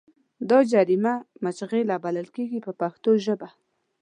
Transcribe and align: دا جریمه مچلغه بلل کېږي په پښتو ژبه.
دا 0.49 0.59
جریمه 0.71 1.13
مچلغه 1.43 1.97
بلل 2.05 2.27
کېږي 2.35 2.59
په 2.65 2.71
پښتو 2.81 3.11
ژبه. 3.25 3.49